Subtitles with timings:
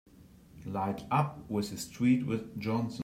[0.65, 2.99] Light up with the street with Johnson!